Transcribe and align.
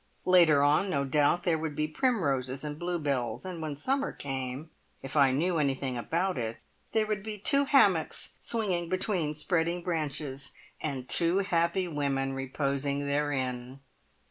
Later 0.25 0.63
on 0.63 0.89
no 0.89 1.05
doubt 1.05 1.43
there 1.43 1.59
would 1.59 1.75
be 1.75 1.87
primroses 1.87 2.63
and 2.63 2.79
bluebells, 2.79 3.45
and 3.45 3.61
when 3.61 3.75
summer 3.75 4.11
came, 4.11 4.71
if 5.03 5.15
I 5.15 5.29
knew 5.31 5.59
anything 5.59 5.95
about 5.95 6.39
it, 6.39 6.57
there 6.91 7.05
would 7.05 7.21
be 7.21 7.37
two 7.37 7.65
hammocks 7.65 8.31
swinging 8.39 8.89
between 8.89 9.35
spreading 9.35 9.83
branches, 9.83 10.53
and 10.81 11.07
two 11.07 11.37
happy 11.47 11.87
women 11.87 12.33
reposing 12.33 13.05
therein. 13.05 13.79